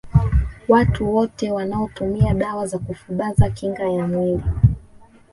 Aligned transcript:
Watu 0.67 1.15
wote 1.15 1.51
wanaotumia 1.51 2.33
dawa 2.33 2.67
za 2.67 2.77
kufubaza 2.79 3.49
kinga 3.49 3.83
ya 3.91 4.07
mwili 4.07 4.43